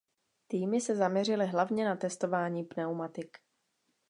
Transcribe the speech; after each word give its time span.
Týmy 0.47 0.81
se 0.81 0.95
zaměřily 0.95 1.47
hlavně 1.47 1.85
na 1.85 1.95
testování 1.95 2.63
pneumatik. 2.63 3.37